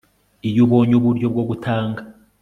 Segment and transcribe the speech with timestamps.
[0.47, 2.01] iyo ubonye uburyo bwo gutanga